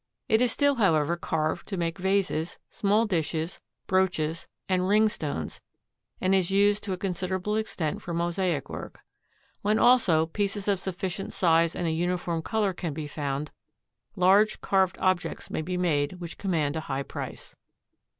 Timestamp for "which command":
16.13-16.75